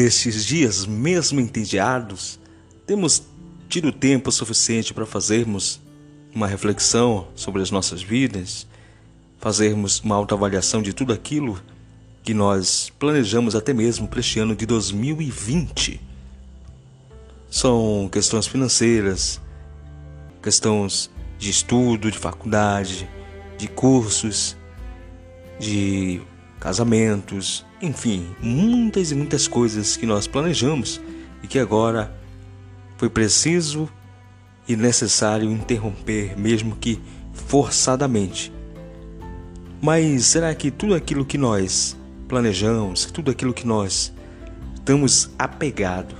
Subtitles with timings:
[0.00, 2.40] Estes dias, mesmo entediados,
[2.86, 3.22] temos
[3.68, 5.78] tido tempo suficiente para fazermos
[6.34, 8.66] uma reflexão sobre as nossas vidas,
[9.38, 11.60] fazermos uma autoavaliação de tudo aquilo
[12.22, 16.00] que nós planejamos até mesmo para este ano de 2020.
[17.50, 19.38] São questões financeiras,
[20.42, 23.06] questões de estudo, de faculdade,
[23.58, 24.56] de cursos,
[25.58, 26.22] de
[26.60, 31.00] casamentos, enfim, muitas e muitas coisas que nós planejamos
[31.42, 32.14] e que agora
[32.98, 33.88] foi preciso
[34.68, 37.00] e necessário interromper, mesmo que
[37.32, 38.52] forçadamente.
[39.80, 41.96] Mas será que tudo aquilo que nós
[42.28, 44.12] planejamos, tudo aquilo que nós
[44.74, 46.14] estamos apegados,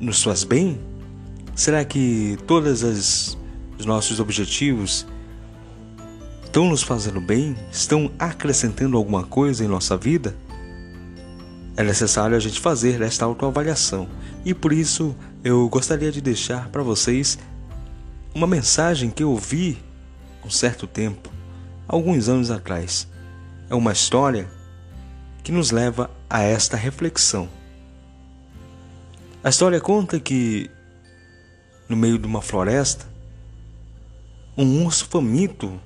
[0.00, 0.80] nos faz bem?
[1.54, 5.06] Será que todos os nossos objetivos
[6.54, 7.56] estão nos fazendo bem?
[7.72, 10.36] Estão acrescentando alguma coisa em nossa vida?
[11.76, 14.08] É necessário a gente fazer esta autoavaliação
[14.44, 17.40] e por isso eu gostaria de deixar para vocês
[18.32, 19.82] uma mensagem que eu ouvi
[20.44, 21.28] um certo tempo,
[21.88, 23.08] alguns anos atrás.
[23.68, 24.48] É uma história
[25.42, 27.48] que nos leva a esta reflexão.
[29.42, 30.70] A história conta que,
[31.88, 33.06] no meio de uma floresta,
[34.56, 35.80] um urso faminto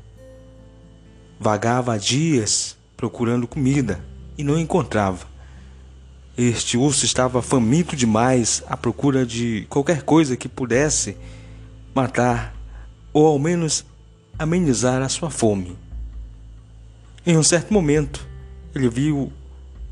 [1.39, 4.05] vagava há dias procurando comida
[4.37, 5.27] e não encontrava.
[6.37, 11.17] Este urso estava faminto demais à procura de qualquer coisa que pudesse
[11.95, 12.55] matar
[13.13, 13.85] ou ao menos
[14.39, 15.77] amenizar a sua fome.
[17.27, 18.27] Em um certo momento,
[18.75, 19.33] ele viu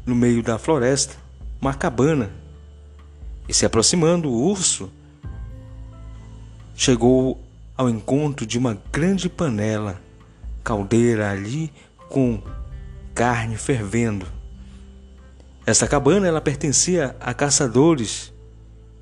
[0.04, 1.16] no meio da floresta
[1.60, 2.30] uma cabana
[3.48, 4.90] e se aproximando, o urso
[6.74, 7.40] chegou
[7.76, 10.00] ao encontro de uma grande panela
[10.66, 11.72] caldeira ali
[12.08, 12.42] com
[13.14, 14.26] carne fervendo.
[15.64, 18.32] Essa cabana ela pertencia a caçadores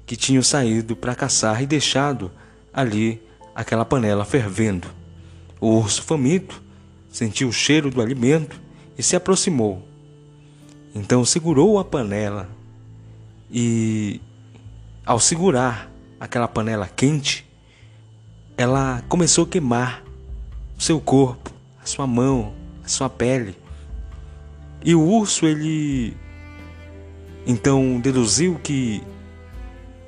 [0.05, 2.31] que tinham saído para caçar e deixado
[2.71, 3.23] ali
[3.55, 4.89] aquela panela fervendo.
[5.59, 6.63] O urso faminto
[7.09, 8.61] sentiu o cheiro do alimento
[8.99, 9.89] e se aproximou.
[10.95, 12.47] Então segurou a panela
[13.51, 14.21] e,
[15.07, 17.51] ao segurar aquela panela quente,
[18.55, 20.05] ela começou a queimar
[20.79, 21.54] seu corpo
[21.85, 23.55] a sua mão, a sua pele.
[24.83, 26.17] E o urso, ele
[27.47, 29.03] então deduziu que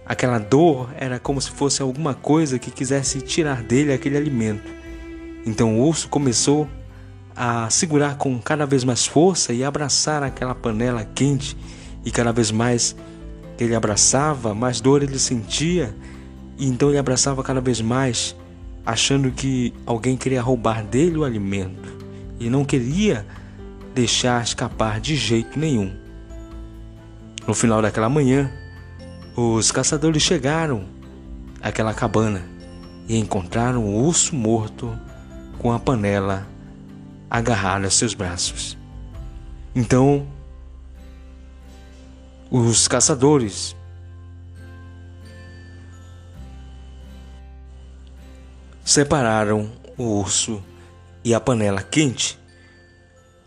[0.04, 4.70] aquela dor era como se fosse alguma coisa que quisesse tirar dele aquele alimento.
[5.44, 6.66] Então o urso começou
[7.34, 11.56] a segurar com cada vez mais força e abraçar aquela panela quente,
[12.04, 12.96] e cada vez mais
[13.58, 15.94] ele abraçava, mais dor ele sentia,
[16.56, 18.34] e então ele abraçava cada vez mais
[18.86, 21.92] achando que alguém queria roubar dele o alimento
[22.38, 23.26] e não queria
[23.92, 25.92] deixar escapar de jeito nenhum.
[27.46, 28.50] No final daquela manhã,
[29.36, 30.84] os caçadores chegaram
[31.60, 32.42] àquela cabana
[33.08, 34.96] e encontraram o urso morto
[35.58, 36.46] com a panela
[37.28, 38.78] agarrada a seus braços.
[39.74, 40.26] Então,
[42.50, 43.75] os caçadores
[48.96, 50.64] separaram o urso
[51.22, 52.38] e a panela quente.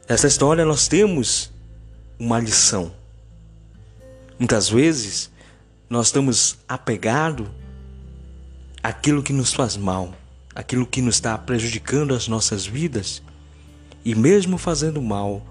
[0.08, 1.52] Nessa história nós temos
[2.20, 2.92] uma lição.
[4.38, 5.32] Muitas vezes
[5.90, 7.48] nós estamos apegados
[8.84, 10.14] àquilo que nos faz mal,
[10.54, 13.24] aquilo que nos está prejudicando as nossas vidas.
[14.06, 15.42] E mesmo fazendo mal,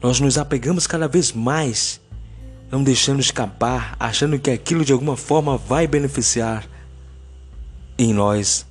[0.00, 2.00] nós nos apegamos cada vez mais,
[2.70, 6.66] não deixando escapar, achando que aquilo de alguma forma vai beneficiar
[7.98, 8.64] em nós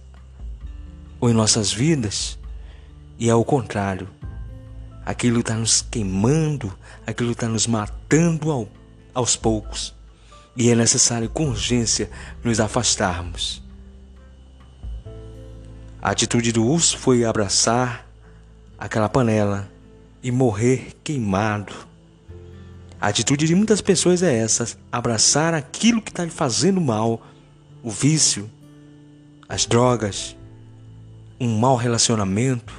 [1.24, 2.38] ou em nossas vidas,
[3.18, 4.10] e ao contrário,
[5.06, 8.68] aquilo está nos queimando, aquilo está nos matando ao,
[9.14, 9.96] aos poucos,
[10.54, 12.12] e é necessário com urgência
[12.44, 13.64] nos afastarmos.
[16.02, 18.06] A atitude do urso foi abraçar
[18.78, 19.72] aquela panela
[20.22, 21.74] e morrer queimado.
[23.00, 27.26] A atitude de muitas pessoas é essa: abraçar aquilo que está lhe fazendo mal,
[27.82, 28.52] o vício,
[29.48, 30.36] as drogas,
[31.44, 32.74] um mau relacionamento,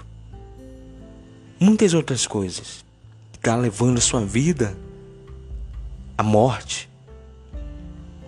[1.60, 2.82] muitas outras coisas.
[3.34, 4.74] Está levando a sua vida
[6.16, 6.88] à morte,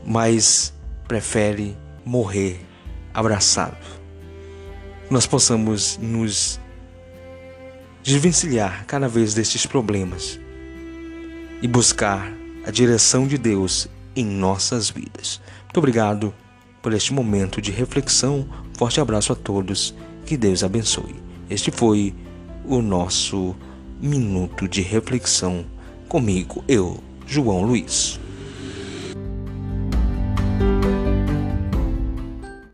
[0.05, 0.75] mas
[1.09, 1.75] prefere
[2.05, 2.61] morrer
[3.15, 3.79] abraçado.
[5.09, 6.61] Nós possamos nos
[8.03, 10.39] desvencilhar cada vez destes problemas
[11.63, 12.31] e buscar
[12.67, 15.41] a direção de Deus em nossas vidas.
[15.65, 16.35] Muito obrigado
[16.83, 18.47] por este momento de reflexão.
[18.77, 19.95] Forte abraço a todos
[20.27, 21.15] que Deus abençoe.
[21.49, 22.13] Este foi
[22.65, 23.55] o nosso
[24.01, 25.65] minuto de reflexão
[26.09, 28.19] comigo, eu, João Luiz.